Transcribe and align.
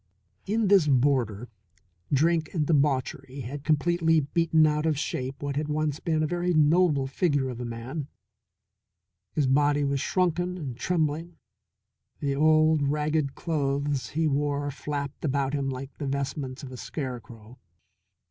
In 0.47 0.67
this 0.67 0.87
boarder 0.87 1.47
drink 2.11 2.49
and 2.55 2.65
debauchery 2.65 3.41
had 3.41 3.63
completely 3.63 4.19
beaten 4.21 4.65
out 4.65 4.87
of 4.87 4.97
shape 4.97 5.43
what 5.43 5.55
had 5.57 5.67
once 5.67 5.99
been 5.99 6.23
a 6.23 6.25
very 6.25 6.55
noble 6.55 7.05
figure 7.05 7.49
of 7.49 7.61
a 7.61 7.65
man. 7.65 8.07
His 9.33 9.45
body 9.45 9.83
was 9.83 9.99
shrunken 10.01 10.57
and 10.57 10.75
trembling; 10.75 11.37
the 12.19 12.35
old, 12.35 12.81
ragged 12.87 13.35
clothes 13.35 14.09
he 14.09 14.25
wore 14.27 14.71
flapped 14.71 15.23
about 15.23 15.53
him 15.53 15.69
like 15.69 15.95
the 15.99 16.07
vestments 16.07 16.63
of 16.63 16.71
a 16.71 16.77
scarecrow. 16.77 17.59